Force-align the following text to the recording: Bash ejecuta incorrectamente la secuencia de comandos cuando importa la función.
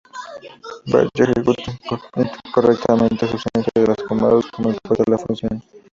Bash 0.89 1.09
ejecuta 1.21 1.61
incorrectamente 2.47 3.27
la 3.27 3.37
secuencia 3.37 3.71
de 3.95 4.05
comandos 4.07 4.47
cuando 4.49 4.71
importa 4.73 5.03
la 5.05 5.17
función. 5.19 5.63